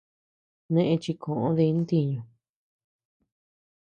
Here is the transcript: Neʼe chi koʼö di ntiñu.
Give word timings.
Neʼe 0.73 0.95
chi 1.03 1.11
koʼö 1.23 1.49
di 1.57 1.65
ntiñu. 1.79 2.21